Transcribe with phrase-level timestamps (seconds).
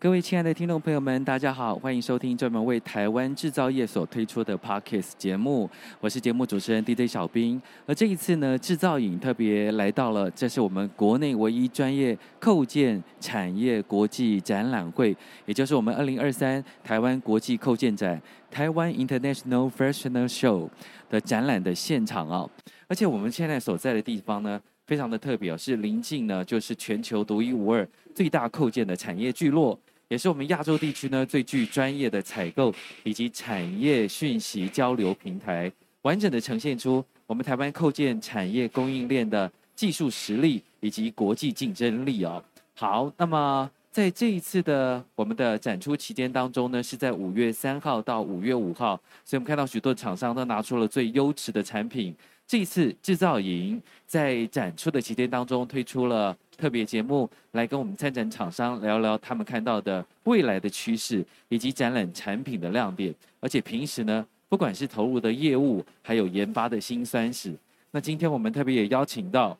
[0.00, 5.68] 各位亲爱的听众朋友们，大家好，欢迎收听专门为台湾制造业所推出的 Podcast 节目，
[6.00, 7.60] 我是节目主持人 DJ 小兵。
[7.84, 18.18] 而这一次呢，制造影特别来到了，这是我们国内唯一专业扣件产业国际展览会，也就是我们二零二三台湾国际扣件展
[18.50, 20.70] 台湾 International Fashion Show
[21.10, 22.48] 的展览的现场啊。
[22.88, 29.78] 而且我们现在所在的地方呢，非常的特别哦，是临近呢，就是全球独一无二最大扣件的产业聚落。
[30.10, 32.74] 也是我们亚洲地区呢最具专业的采购
[33.04, 35.70] 以及产业讯息交流平台，
[36.02, 42.42] 完整的呈现出我们台湾扣件产业供应链的技术实力以及国际竞争力哦。
[42.74, 52.14] 好，那么在这一次的我们的展出期间当中呢，是在五月三号到五月五号，所以我们看到许多厂商都拿出了最优质的产品。
[52.46, 63.14] 这一次制造营在展出的期间当中推出了特别节目，来跟我们参展厂商聊聊他们看到的未来的趋势以及展览产品的亮点。
[63.40, 67.54] 而且平时呢，不管是投入的业务，还有研发的辛酸史。
[67.90, 69.56] 那今天我们特别也邀请到，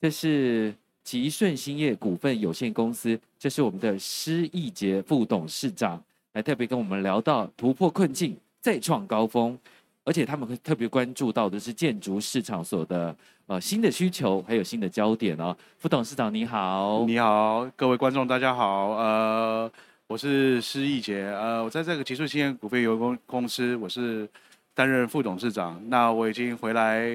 [0.00, 0.72] 这是
[1.04, 9.58] 吉顺兴业股份有限公司，这是我们的施义杰副董事长，来特别跟我们聊到突破困境，再创高峰。
[10.04, 13.14] 而且他们会特别关注到的是建筑市场所的
[13.46, 15.56] 呃新的需求，还有新的焦点哦。
[15.78, 19.70] 副董事长你好，你好，各位观众大家好，呃，
[20.08, 24.28] 我是施义杰，呃，我在这个吉顺兴业股份有限公司，我是
[24.74, 25.80] 担任副董事长。
[25.88, 27.08] 那我已经回来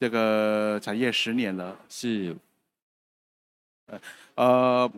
[0.00, 2.34] 这个产业十年了，是，
[3.86, 4.00] 呃。
[4.36, 4.92] 呃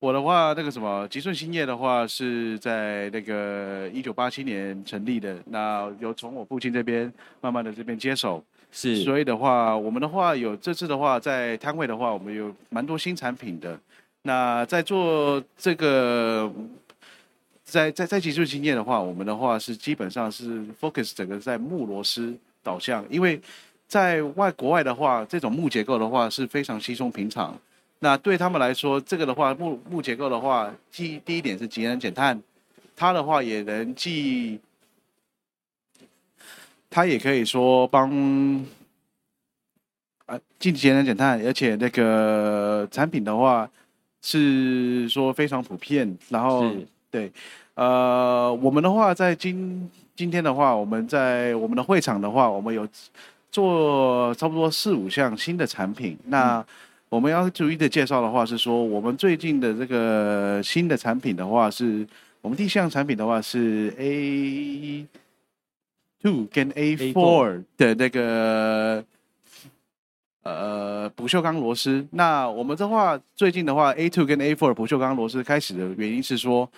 [0.00, 5.36] 我的话，那个什么吉顺兴业的话，是在那个一九八七年成立的。
[5.46, 8.40] 那有从我父亲这边慢慢的这边接手，
[8.70, 9.02] 是。
[9.02, 13.76] 所以的话，我们的话有这次的话，在摊位的话，我们有蛮多新产品的。
[14.22, 16.48] 那在做这个，
[17.64, 23.40] 在在在吉顺兴业的话，我们的话是基本上是 focus 整个在木螺丝导向，因为
[23.88, 27.58] 在外国外的话，这种木结构的话是非常稀松平常。
[28.00, 32.40] 那对他们来说，这个的话木木结构的话，既第一点是节能减碳，
[32.94, 34.60] 它的话也能既，
[36.88, 38.08] 它也可以说帮，
[40.26, 43.68] 啊，既节能减碳，而且那个产品的话
[44.22, 46.72] 是说非常普遍，然后
[47.10, 47.32] 对，
[47.74, 52.86] 呃，我们的话在今今天的话，我们在我们的会场的话，我们有
[53.50, 56.60] 做差不多四五项新的产品，那。
[56.60, 56.64] 嗯
[57.10, 62.06] 我们要逐一的介绍的话是说，我们最近的这个新的产品的话是，
[62.42, 65.06] 我们第一项产品的话是 A
[66.22, 69.02] two 跟 A four 的那个
[70.42, 72.06] 呃不锈钢螺丝。
[72.10, 76.70] 那我们的话最近的话 A two 跟 A four 不锈钢螺丝开始的原因是说，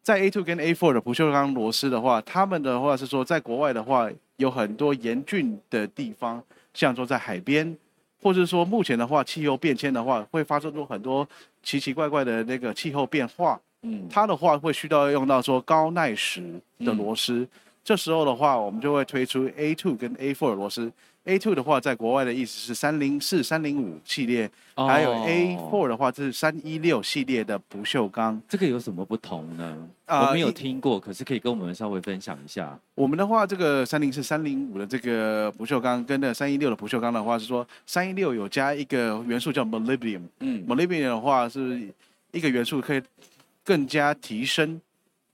[0.00, 7.76] 在 A two 跟 A four 的不锈钢螺丝的话，他们的话是说在国外的话有很多严峻的地方，像说在海边。
[8.22, 11.28] 或者说，目前的话，气候变迁的话，会发生出很多
[11.62, 13.60] 奇奇怪怪的那个气候变化。
[13.82, 16.40] 嗯，它的话会需要用到说高耐蚀
[16.78, 17.46] 的螺丝。
[17.82, 20.90] 这时候的话，我们就会推出 A2 跟 A4 螺丝。
[21.24, 28.40] A2 的话，在国外的意思是三零四、三零五系列，哦、还有 A four 的话，这是三一六系列的不锈钢。
[28.48, 29.88] 这个有什么不同呢？
[30.06, 32.76] 呃、我没有听过，可是可以跟我们稍微分享一下。
[32.96, 40.22] 我们的话，这个三零四、三零五的这个不锈钢，跟那三一六的不锈钢的话，是说三一六有加一个元素叫 molybdenum。
[40.40, 41.88] 嗯，molybdenum 的话是
[42.32, 43.00] 一个元素，可以
[43.64, 44.80] 更加提升。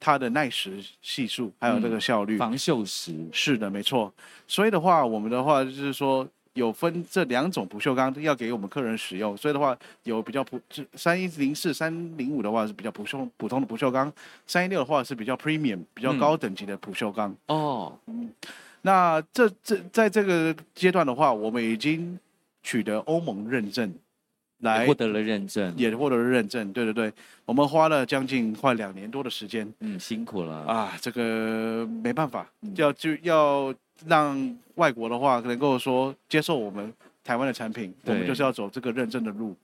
[0.01, 4.13] 它的耐蚀系数，还有这个效率，嗯、防锈蚀是的，没错。
[4.47, 9.37] 所以的话，我们的话就是说，有分这两种不锈钢要给我们客人使用。
[9.37, 10.61] 所以的话，有比较普，
[10.95, 14.13] 三一零四、三零五的话是比较普通普通的不锈钢，
[14.47, 17.35] 三一六的话是比较 premium 比较高等级的不锈钢。
[17.47, 18.33] 哦、嗯，
[18.83, 22.19] 那这这在这个阶段的话，我们已经
[22.63, 23.93] 取得欧盟认证。
[24.61, 26.73] 来获得了认证，也获得了认证。
[26.73, 27.13] 对对对，
[27.45, 29.73] 我们花了将近快两年多的时间。
[29.81, 30.99] 嗯，辛苦了啊！
[31.01, 33.73] 这个没办法，要就要
[34.07, 39.55] 让外国的话能够说接受我们台湾的产品，我们就是要走这个认证的路。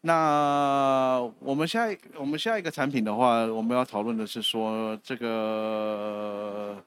[0.00, 6.82] 那我们下一我们下一个产品的话，我们要讨论的是说这个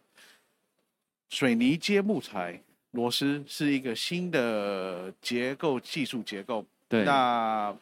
[1.30, 6.66] 水泥接木材螺丝是一个新的结构技术结构。
[6.90, 7.06] 对。
[7.06, 7.74] 那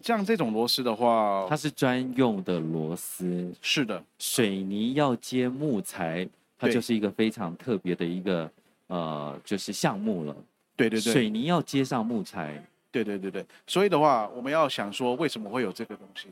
[0.00, 3.52] 像这种螺丝的话，它是专用的螺丝。
[3.60, 4.00] 是的。
[4.18, 6.28] 水泥要接木材，
[6.58, 8.48] 它就是一个非常特别的一个
[8.86, 10.36] 呃，就是项目了。
[10.76, 11.12] 对对对。
[11.12, 12.62] 水泥要接上木材。
[12.92, 13.44] 对对对对。
[13.66, 16.28] 所以的话，我们要想说，为什么会有这个东西？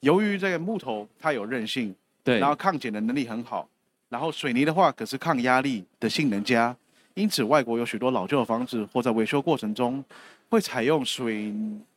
[0.00, 3.68] 由于这个木头它有韧性，对，然后抗剪的能力很好，
[4.08, 6.76] 然后水泥的话可是抗压力的性能佳，
[7.14, 10.04] 因此外国有许多老旧的房子或在维修过程中
[10.52, 11.50] 会采用水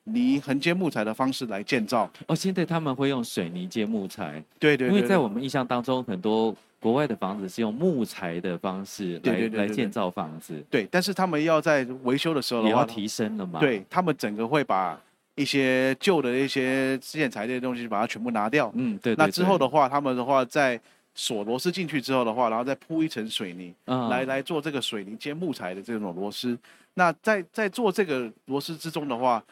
[0.05, 2.09] 泥横接木材的方式来建造。
[2.27, 10.63] 哦，现在他们会用水泥接木材，对对，对，对，因为在我们印象当中，很多国外的房子是用木材的方式来对对对对对来建造房子。
[10.69, 13.59] 对，但是他们要在维修的时候的话，也要提升了嘛？
[13.59, 14.97] 对，他们整个会把。
[15.37, 18.71] 一些旧的一些建材类的东西，把它全部拿掉。
[18.73, 19.25] 嗯，对，对，对。
[19.25, 20.79] 那之后的话，他们的话在
[21.15, 26.57] 锁螺丝进去之后的话，然后再铺一层水泥，嗯、来来做这个水泥接木材的这种螺丝。
[26.93, 29.43] 那在在做这个螺丝之中的话，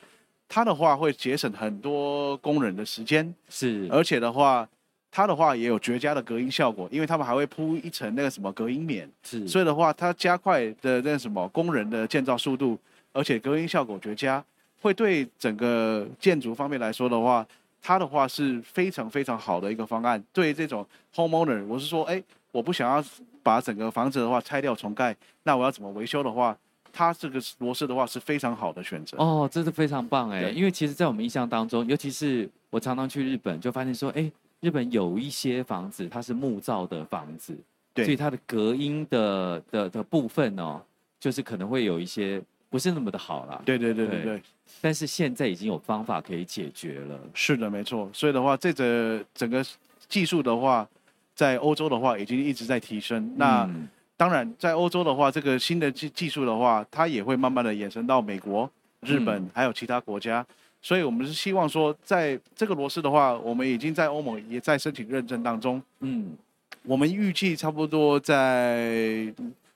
[0.48, 3.34] 它的话会节省很多工人的时间。
[3.50, 3.88] 是。
[3.90, 4.68] 而且的话，
[5.10, 9.10] 它的话也有绝佳的隔音效果，因为他们还会铺一层那个什么隔音棉。
[9.24, 9.48] 是。
[9.48, 12.78] 所以的话，它加快的那什么工人的建造速度，
[13.12, 14.44] 而且隔音效果绝佳。
[14.82, 17.48] 会对整个建筑方面来说的话，
[17.84, 20.24] 它的话是非常非常好的一个方案。
[20.32, 23.04] 对于这种 homeowner，我是说，哎，我不想要
[23.44, 25.14] 把整个房子的话拆掉重盖，
[25.44, 26.58] 那我要怎么维修的话，
[26.94, 29.18] 它这个螺丝的话是非常好的选择。
[29.18, 34.32] 哦，这是非常棒哎，因为其实，在我们印象当中，尤其是我常常去日本，就发现说，哎，
[34.62, 37.54] 日本有一些房子它是木造的房子，
[37.94, 40.82] 对，所以它的隔音的的的部分哦，
[41.20, 42.42] 就是可能会有一些
[42.74, 43.62] 不是那么的好了。
[43.64, 44.24] 对对对对对。
[44.24, 44.42] 对
[44.82, 47.20] 但是现在已经有方法可以解决了。
[47.36, 48.10] 是的，没错。
[48.12, 49.64] 所以的话，这个整个
[50.10, 50.88] 技术的话，
[51.36, 53.24] 在欧洲的话已经一直在提升。
[53.24, 53.70] 嗯、那
[54.18, 58.68] 当然，在欧洲的话，这个新的技技术的话，它也会慢慢的延伸到美国、
[59.02, 60.44] 日本、嗯、还有其他国家。
[60.82, 65.82] 所以我们是希望说，在这个螺丝的话，我们已经在欧盟也在申请认证当中。
[66.00, 66.36] 嗯，
[66.82, 69.32] 我们预计差不多在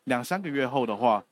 [0.06, 1.24] 两三个月后的话，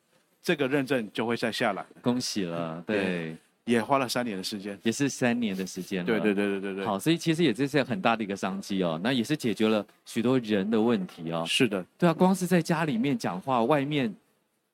[0.45, 1.83] 这个认证就会再下来。
[2.03, 2.97] 恭喜了，对。
[3.03, 6.05] 对也花了三年的时间，也是三年的时间。
[6.05, 6.85] 对对对对对对。
[6.85, 9.01] 好，所以其实也这是很大的一个商机哦。
[9.03, 11.43] 那也是解决了许多人的问题哦。
[11.47, 11.83] 是的。
[11.97, 14.15] 对啊，光是在家里面讲话，外面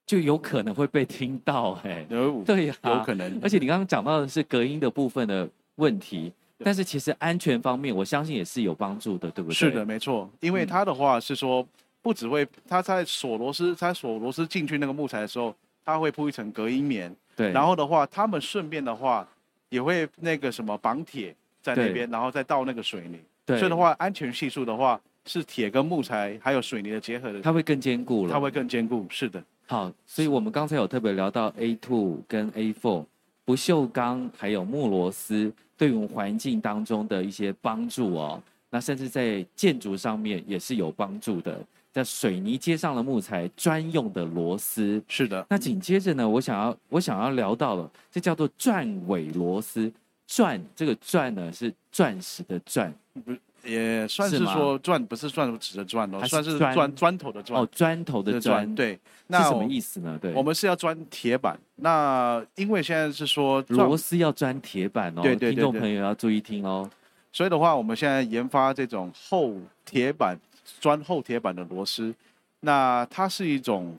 [0.06, 2.06] 就有可能会被听到，哎。
[2.09, 2.44] 有。
[2.44, 3.39] 对呀、啊，有可能。
[3.41, 9.56] 而且你刚刚讲到的是隔音的部分的问题，但是其实安全方面，我相信也是有帮助的，对不对？
[9.56, 10.29] 是的，没错。
[10.41, 11.65] 因为它的话是说，
[12.01, 15.56] 不只会它在锁螺丝，它锁螺丝进去那个木材的时候，
[15.86, 17.15] 它会铺一层隔音棉。
[17.36, 19.27] 对，然后的话，他们顺便的话
[19.69, 23.19] 也会那个什么绑铁在那边，然后再倒那个水泥。
[23.45, 28.33] 对，所以的话，安全系数的话是铁跟木材还有水泥的结合的，它会更坚固了。
[28.33, 29.42] 它会更坚固，是的。
[29.68, 33.06] 好，所以我们刚才有特别聊到 A two 跟 A four
[33.45, 41.57] 不锈钢还有木螺丝对于我们环境当中的一些帮助哦，那甚至在建筑上面也是有帮助的。
[41.92, 45.46] 在水泥接上了木材专用的螺丝，是的。
[45.50, 49.92] 那紧接着呢，我想要我想要聊到了，这叫做钻尾螺丝。
[50.28, 52.94] 钻这个钻呢是钻石的钻，
[53.26, 53.36] 不
[53.66, 58.74] 也算是说钻不是钻石的钻哦，算是钻砖头的砖哦，砖头的砖。
[58.74, 58.98] 对，
[59.28, 60.18] 那是什么意思呢？
[60.21, 61.60] 对，我们是要钻铁板。
[61.76, 66.90] 那因为现在是说螺丝要钻铁板哦，对对对，听众朋友要注意听哦。
[67.33, 70.38] 所以的话，我们现在研发这种厚铁板。
[70.80, 72.13] 钻厚铁板的螺丝，
[72.61, 73.97] 那它是一种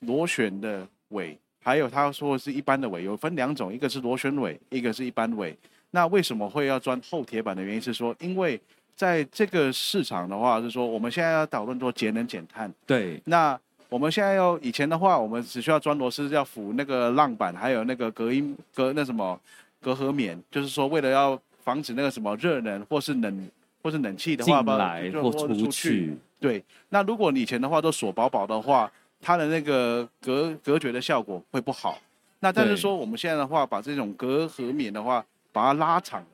[0.00, 5.56] 螺旋的尾，还有他说是一般的尾，有分两种，一个是螺旋尾，一个是一般尾。
[5.90, 8.58] 那为什么会要钻厚铁板的原因是说，因为
[8.96, 12.72] 在这个市场的话，是说我们现在要讨论做节能减碳。
[12.86, 13.20] 对。
[13.24, 13.58] 那
[13.88, 19.38] 我们现在要以前的话，我们只需要钻螺丝，要辅那个浪板，还有那个隔音隔那什么
[19.82, 23.50] 隔合棉，就是说为了要防止那个什么热能或是冷。
[23.82, 26.16] 或是冷气的话，进来或出去。
[26.38, 31.98] 对，那如果你以前的话都锁薄薄的话，它的那个隔隔绝的效果会不好。
[32.40, 36.26] 那但是说我们现在的话，把这种隔合棉的话，把它拉长了。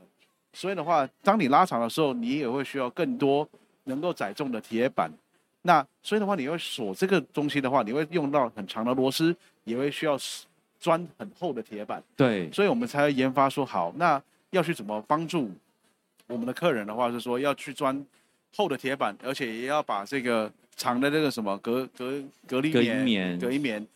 [0.53, 3.47] 所以的话，当你拉长的时候，你也会需要更多
[3.85, 5.11] 能够载重的铁板。
[5.63, 9.35] 那所以的话，你会锁这个东西的话，你会用到很长的螺丝，
[9.65, 10.17] 也会需要
[10.79, 12.01] 钻很厚的铁板。
[12.15, 15.51] 对，所以我们才会研发说好，那要去怎么帮助。
[16.29, 18.05] 我们的客人的话是说要去钻
[18.57, 23.87] 厚的铁板，而且也要把这个长的这个什么隔隔隔离棉隔音棉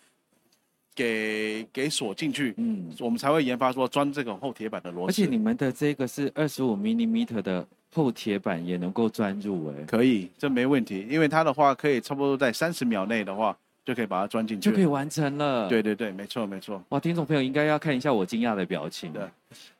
[0.94, 5.10] 给给锁进去，嗯，我们才会研发说钻这种厚铁板的螺丝。
[5.10, 15.68] 而且你们的这个是二十五 millimeter 的厚铁板也能够钻入哎，可以，这没问题，因为它的话可以差不多在三十秒内的话就可以把它钻进去，就可以完成了。
[15.68, 16.82] 对对对，没错没错。
[16.90, 19.22] 哇，听众朋友应该要看一下我惊讶的表情，对，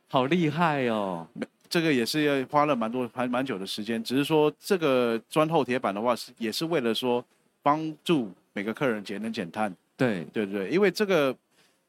[0.09, 1.27] 好厉害哦！
[1.71, 7.25] 这个也是要花了蛮多还蛮久的时间，只是说这个砖厚铁板的话是也是为了说
[7.63, 9.75] 帮助每个客人节能减碳。
[9.97, 11.35] 对对对，因为这个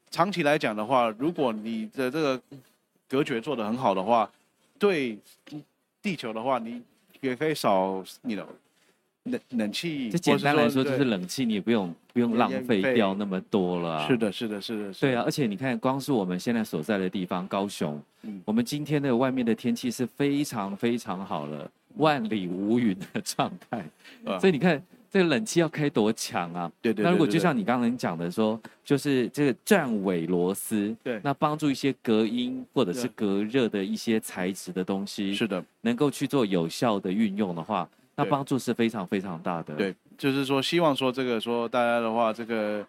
[0.10, 2.42] 长期来讲的话，如果你的这个
[3.10, 4.32] 隔绝做得很好的话，
[4.80, 5.18] 对。
[6.04, 6.82] 地球的话，你
[7.20, 8.44] 也可以少你的
[9.24, 10.10] 冷冷气。
[10.10, 14.08] 这简单来说就是冷气，你也不用不用浪费掉那么多了啊。
[14.08, 15.12] 是的，是的，是的，是的。
[15.12, 23.86] 对啊，而且你看，光是我们现在所在的地方高雄，嗯，我们今天的外面的天气是非常非常好了，万里无云的状态，
[24.26, 24.82] 嗯，所以你看。
[25.14, 26.72] 这个冷气要开多强啊？
[26.82, 27.04] 对对，对，对，对。
[27.04, 39.76] 那如果就像你刚才讲的说，就是这个站尾螺丝，对，那帮助一些隔音或者是隔热的一些材质的东西，是的，能够去做有效的运用的话，那帮助是非常非常大的。
[39.76, 42.86] 对，就是说希望说这个说大家的话，这个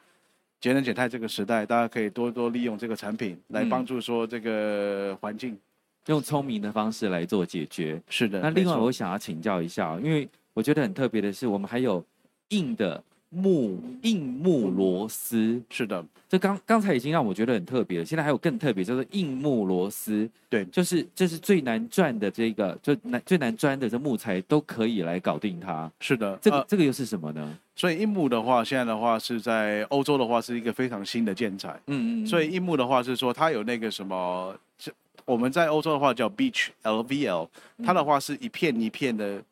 [0.61, 5.59] 节能减碳这个时代，大家可以多多利用这个产品来帮助说这个环境，
[6.07, 8.01] 用聪明的方式来做解决。
[8.09, 8.41] 是的。
[8.41, 12.05] 那另外我想要请教一下，因为我觉得很特别的是，我们还有。
[12.53, 13.03] 硬的
[13.35, 18.05] 木硬木螺丝，是的，这刚刚才已经让我觉得很特别了。
[18.05, 25.91] 现在还有更特别，叫做硬木螺丝，对，就是就是最难钻的这个，就难最难钻的这木材都可以来搞定它。
[25.99, 27.59] 是的，这个、呃、这个又是什么呢？
[27.75, 31.71] 所以硬木的话，现在的话是在欧洲的话是一个非常新的建材。
[31.87, 32.27] 嗯，嗯嗯。
[32.27, 34.55] 所以硬木的话是说它有那个什么，
[35.25, 37.49] 我们在欧洲的话叫 beach LVL，
[37.83, 39.43] 它的话是一片一片的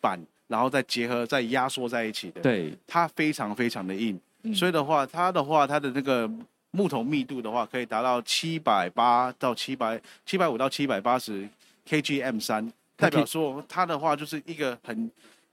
[0.00, 0.20] 板。
[0.54, 6.30] 然后再结合、再压缩在一起的，对，它非常非常的硬，嗯、所以的话，它的话，它的那个
[6.70, 11.48] 木头密度的话，可以达到七百八到七百七百五到七百八十
[11.88, 15.10] kgm 三，代表说它的话就是一个很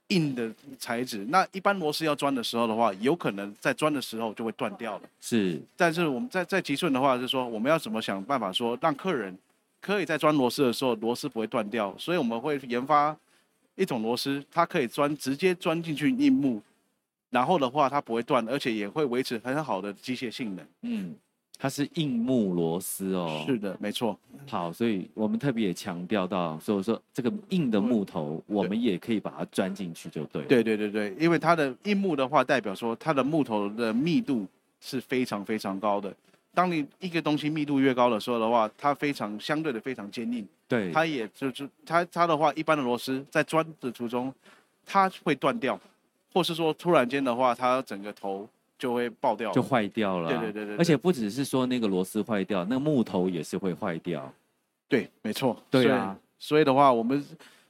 [0.10, 1.26] 硬的材质。
[1.30, 5.10] 那一般螺丝要钻的时候的话，有可能在钻的时候就会断掉了。
[5.20, 9.36] 是，但是我们在在吉顺的话，是说我们要怎么想办法说让客人
[9.82, 13.18] 可以在钻螺丝的时候螺丝不会断掉，所以我们会研发。
[13.82, 16.62] 一种螺丝，它可以钻直接钻进去硬木，
[17.32, 20.66] 然后的话它不会断，而且也会维持很好的机械性能。
[20.84, 21.16] 嗯，
[21.58, 23.44] 它是硬木螺丝哦。
[23.48, 24.18] 是的，没错。
[24.48, 30.44] 好，所以我们特别也强调到，所以说这个硬的木头，我们也可以把它钻进去，就对。
[30.44, 34.46] 对对对对，因为它的硬木的话，代表说它的木头的密度
[34.80, 36.16] 是非常非常高的。
[36.54, 40.46] 当你一个东西密度越高的时候的话，它非常相对的非常坚硬。
[40.68, 44.34] 对，它也就是它它的话，一般的螺丝在钻的途中，
[44.86, 45.80] 它会断掉，
[46.34, 50.30] 或是说突然间的话，它整个头就会爆掉，就坏掉了。
[50.30, 54.32] 对对对对，而且不只是说那个螺丝坏掉，那个木头也是会坏掉。
[54.90, 55.58] 对，没错。
[55.70, 57.26] 对啊，所以的话，我们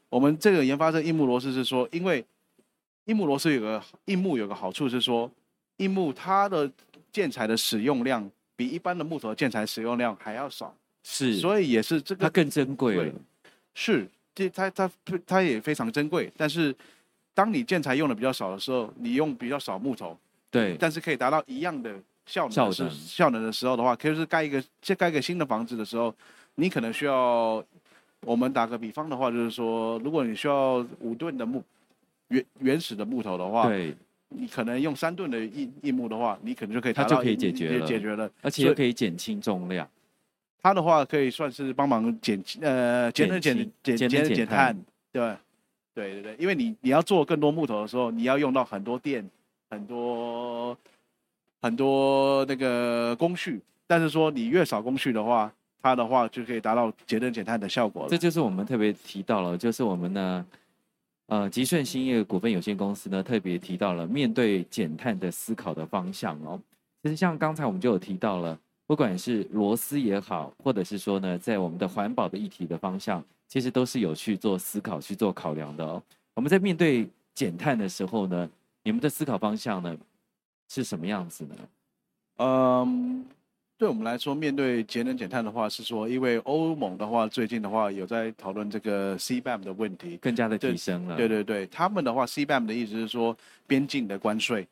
[0.09, 2.25] 我们这个研发这硬木螺丝是说，因为
[3.05, 5.29] 硬木螺丝有个硬木有个好处是说，
[5.77, 6.71] 硬木它的
[7.11, 8.27] 建材的使用量。
[8.61, 10.71] 比一般的木头建材使用量还要少，
[11.03, 13.11] 是，所以也是这个它更珍贵了。
[13.73, 14.87] 是，这它它
[15.25, 16.31] 它也非常珍贵。
[16.37, 16.75] 但是，
[17.33, 20.15] 当你建材用的比较少的时候，你用比较少木头，
[20.51, 21.91] 对，但是可以达到一样的
[22.27, 26.13] 效能的，效能效能的时候的话，可以是盖一个再盖一个新的房子的时候，
[26.53, 27.65] 你可能需要，
[28.19, 31.63] 我们打个比方的话，就是说，如果你需要五吨的木
[32.27, 33.95] 原原始的木头的话，对。
[34.33, 39.87] 你可能用三吨的硬硬木的话，你可能就可以它就可以解决了，解决了，而且又可以减轻重量。
[40.63, 44.73] 它的话可以算是帮忙减呃节能减减节能减碳，
[45.11, 45.35] 对
[45.93, 49.29] 对对对，因为你你要做更多木头的时候，你要用到很多电，
[49.69, 50.77] 很多
[51.61, 58.09] 很多那个工序，但是说你越少工序的话，它的话就可以达到节能减碳的效果了。
[58.09, 60.45] 这就是我们特别提到了，就是我们呢。
[61.31, 66.59] 呃，吉顺兴业股份有限公司呢，特别提到了面对减碳的思考的方向哦。
[67.01, 76.03] 其实像刚才我们就有提到了，不管是螺丝也好，或者是说呢，在我们的环保的议题的方向，其实都是有去做思考、去做考量的哦。
[76.33, 78.49] 我们在面对减碳的时候呢，
[78.83, 79.97] 你们的思考方向呢
[80.67, 81.55] 是什么样子呢？
[82.39, 83.25] 嗯。
[83.81, 91.17] 对我们来说，面对节能减碳的话，是说，因为欧盟的话，最近的话有在讨论这个 CBAM 的问题，更加的提升了。
[91.17, 93.35] 对对对，他们的话，CBAM 的意思是说
[93.65, 94.67] 边境的关税。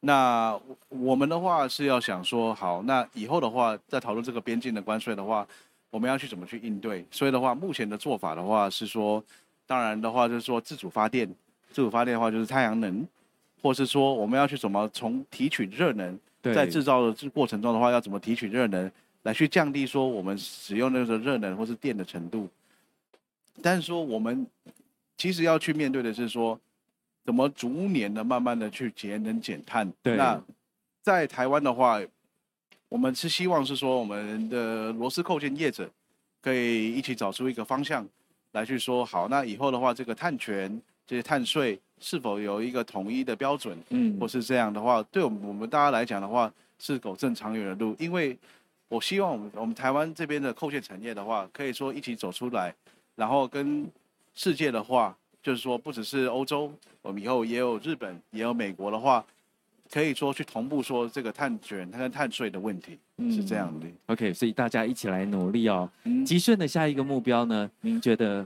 [0.00, 5.46] 那我们的话是要想说，好，那以后的话，在讨论这个边境的关税的话，
[5.90, 7.04] 我们要去怎么去应对？
[7.10, 9.22] 所以的话，目前的做法的话是说，
[9.66, 11.28] 当然的话就是说自主发电，
[11.70, 13.06] 自主发电的话就是太阳能，
[13.64, 16.20] 或是说我们要去怎么从提取热能。
[16.42, 18.92] 在制造的过程中的话，要怎么提取热能
[19.22, 22.46] 来去降低说我们使用那个热能或是电的程度？
[23.62, 24.46] 但是说我们
[25.16, 26.60] 其实要去面对的是说，
[27.24, 29.90] 怎么逐年的慢慢的去节能减碳。
[30.02, 30.16] 对。
[30.16, 30.38] 那
[31.00, 31.98] 在台湾的话，
[32.90, 35.90] 我们是希望是说，我们的螺丝扣件业者
[36.42, 38.06] 可以一起找出一个方向
[38.52, 43.78] 来去说，好，那以后的话，这个碳权、这些碳税是否有一个统一的标准？
[43.90, 47.94] 嗯，或是这样的话，对我们我们大家来讲的话，是走正长远的路。
[47.98, 48.36] 因为
[48.88, 52.74] 我希望我们我们台湾这边的扣件产业的话，可以说一起走出来，
[53.16, 53.90] 然后跟。
[54.36, 56.68] 世界的话，就是说不只是欧洲，
[57.02, 59.24] 我们以后也有日本，也有美国的话，
[59.88, 63.86] 可以说去同步说这个碳卷、它跟碳税的问题，嗯、是这样的。
[64.06, 65.88] OK，所以大家一起来努力哦。
[66.02, 67.70] 嗯、吉顺的下一个目标呢？
[67.82, 68.44] 您觉得？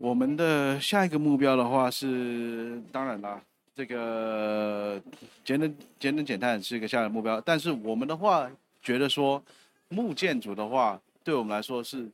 [0.00, 3.38] 我们的下一个目标的话是，当然啦，
[3.76, 4.98] 这个
[5.44, 8.50] 节能、节能减碳是一个下一个目标，但是我们的话
[8.82, 9.42] 觉得说，
[9.90, 12.10] 木建筑的话，对我们来说是。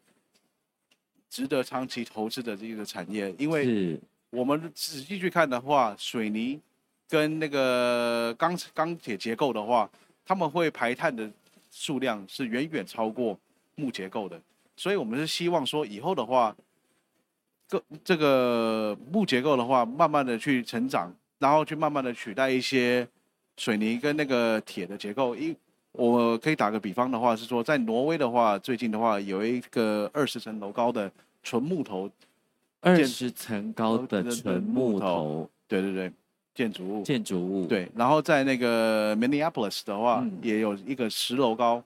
[1.29, 4.01] 值得长期投资的这个产业，因为
[4.31, 6.59] 我们仔细去看的话，水泥
[7.11, 9.91] 跟那个钢钢铁结构的话，
[10.25, 11.29] 他们会排碳的
[11.71, 13.39] 数量是远远超过
[13.75, 14.41] 木结构的，
[14.77, 16.57] 所以我们是希望说以后的话，
[17.69, 23.07] 个这个木结构的话，慢慢的去成长，然后去慢慢的取代一些
[23.57, 25.35] 水泥跟那个铁的结构。
[25.37, 25.55] 一
[25.93, 31.11] 我可以打个比方的话，是说在挪威的话，最近的话有一个二十层楼高的。
[31.43, 32.11] 纯木头，
[32.81, 36.13] 二十层高的纯木头，对对对，
[36.53, 37.89] 建筑物，建筑物，对。
[37.95, 41.81] 然后在那个 Minneapolis 的话，嗯、也有一个十楼高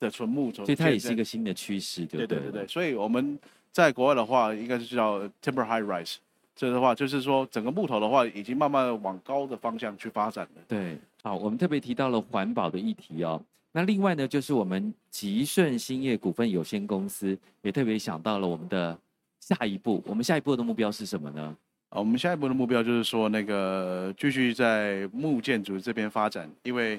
[0.00, 2.66] 的纯木头，所以它也是一个新的趋势，对对对对对。
[2.66, 3.38] 所以我们
[3.76, 6.14] 在国外的话，应该是叫 Timber High Rise，
[6.54, 10.62] 这的话就是说整个木头的话，已经慢慢往高的方向去发展了。
[10.66, 13.38] 对，好，我们特别提到了环保的议题哦。
[13.72, 18.98] 那另外呢，就是我们吉顺兴业股份有限公司也特别想到了我们的
[19.40, 20.02] 下一步。
[20.06, 21.54] 我们下一步的目标是什么呢？
[21.90, 26.98] 啊，我们下一步的目标就是说，那个继续在木建筑这边发展，因为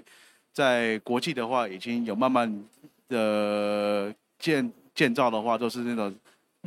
[0.54, 2.64] 在国际的话，已经有慢慢
[3.10, 6.14] 的建建造的话，都是那种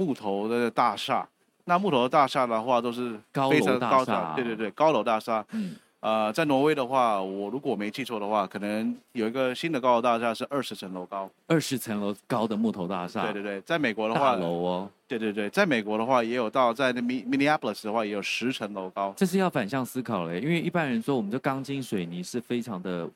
[0.01, 1.29] 木头的大厦。
[1.67, 5.45] 那木头的大厦的话，都是非常高的，对对对，高楼大厦。
[5.53, 5.77] 嗯。
[6.01, 13.25] 呃，在挪威的话，我如果没记错的话，可能有一个新的高楼大厦是二十层楼高，二十层楼高的木头大厦。
[13.25, 14.91] 对对对，在美国的话，大楼哦。
[15.07, 19.13] 对对对，在美国的话，也有到在那 Minneapolis 的话，也有十层楼高。
[19.15, 23.07] 这是要反向思考嘞，因为一般人说，我们的钢筋水泥是非常的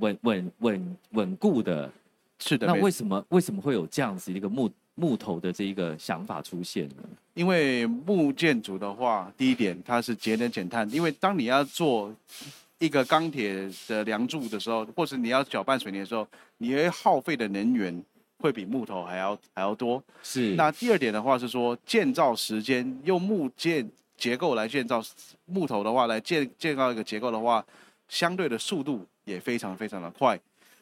[0.00, 1.90] 稳稳稳稳固的。
[2.38, 2.66] 是的。
[2.66, 7.02] 那为什么为什么会有这样子一个木木头的这一个想法出现呢？
[7.34, 10.88] 因为木建筑的话，第一点它是节能减碳。
[10.92, 12.14] 因为当你要做
[12.78, 16.26] 一个钢铁的梁柱的时候，或是你要搅拌水泥的时候，
[16.58, 18.04] 你会耗费的能源
[18.38, 20.00] 会比木头还要 还要多。
[20.22, 20.54] 是。
[20.54, 25.02] 那第二点的话是说，建造时间用木建结构来建造
[25.46, 27.64] 木头的话，来建建造一个结构的话，
[28.08, 30.38] 相对的速度也非常非常的快。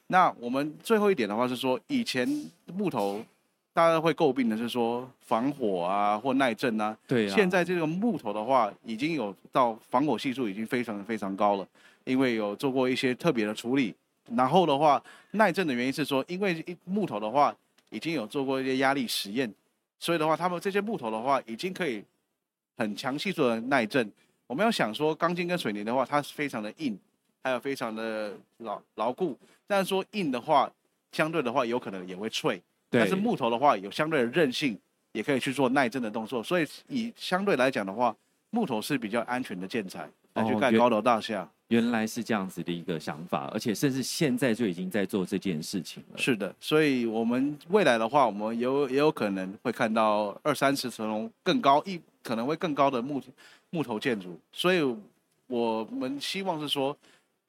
[0.08, 2.28] 那我们最后一点的话是说，以前
[2.66, 3.24] 木头。
[3.74, 7.34] 大家会诟病的是说防火啊或耐震啊，对啊。
[7.34, 11.66] 现在这个木头的话，已经有到防火系数已经非常非常高了，
[12.04, 13.94] 因为有做过一些特别的处理。
[14.36, 17.54] 然后的话，耐震的原因是说，因为木头的话
[17.90, 19.52] 已经有做过一些压力实验，
[19.98, 22.04] 所以的话，他们这些木头的话已经可以
[22.76, 24.10] 很强系数的耐震。
[24.46, 26.98] 我们要想说钢筋跟水泥的话，它是非常的硬，
[27.42, 29.36] 还有非常的牢牢固。
[29.66, 30.70] 但是说硬的话，
[31.12, 32.62] 相对的话有可能也会脆。
[32.92, 34.78] 但是木头的话有相对的韧性，
[35.12, 38.14] 也可以去做耐震的动作，所以以相对来讲的话，
[38.50, 41.48] 木头是比较安全的建材来去盖高楼大厦。
[41.68, 46.18] 原来是这样子的一个想法，而且甚至现在就已经在做这件事情了。
[46.18, 53.22] 是的，所以我们未来的话，我们有也有可能会看到二三十层楼更高一可能会更高的木
[53.70, 54.82] 木头建筑，所以
[55.46, 56.94] 我们希望是说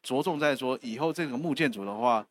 [0.02, 2.26] 着重在说以后这个木建筑的话。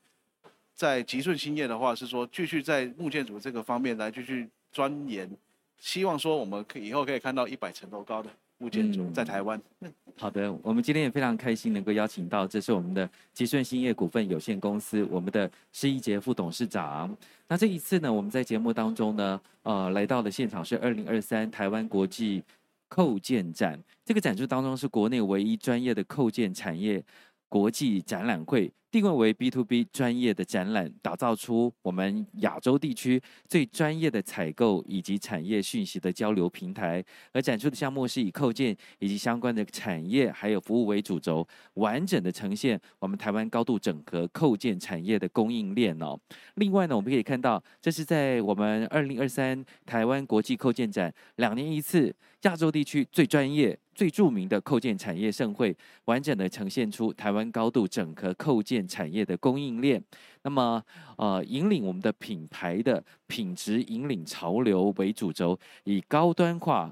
[0.75, 5.31] 在吉顺兴业的话是说，继续在木建筑这个方面来继续钻研，
[5.79, 9.61] 希望说我们可以后可以看到一百层楼高的木建筑在台湾。
[9.81, 9.93] 嗯。
[10.17, 17.15] 好的，我们今天也非常开心能够邀请到，这是我们的吉顺兴业股份有限公司我们的施一杰副董事长。
[17.49, 22.43] 那这一次呢，我们在节目当中呢，呃，来到的现场是二零二三台湾国际
[22.89, 27.03] 扣件展，这个展出当中是国内唯一专业的扣件产业
[27.49, 28.71] 国际展览会。
[28.93, 37.03] 定位为 B to B 专业的展览，打造出我们亚洲地区最专业的采购以及产业讯息的交流平台。
[37.33, 46.15] 而展出的项目是以扣件以及相关的产业还有服务为主轴，完整的呈现我们台湾高度整合扣件产业的供应链哦。
[46.57, 53.79] 另外呢，我们可以看到，这是在我们二零二三台湾国际扣件展两年一次，亚洲地区最专业。
[53.95, 55.77] 最著名的扣件产业盛会，
[56.07, 60.03] 完整的呈现出台湾高度整合扣件产业的供应链。
[60.45, 60.83] 那么，
[61.19, 66.91] 呃，引领我们的品牌的品质引领潮流为主轴，以高端化、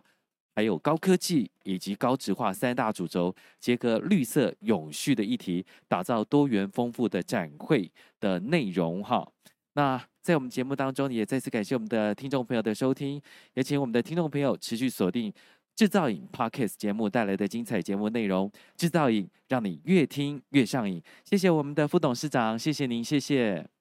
[0.54, 9.02] 还有高科技以及高质化三大主轴，结合绿色永续的议题，打造多元丰富的展会的内容。
[9.02, 9.26] 哈，
[9.74, 13.20] 那在我们节目当中，也再次感谢我们的听众朋友的收听，
[13.54, 15.32] 也请我们的听众朋友持续锁定。
[15.76, 21.02] 制造影 Podcast 节目带来的精彩节目内容，制造影让你越听越上瘾。
[21.24, 23.79] 谢谢我们的副董事长，谢谢您，谢谢。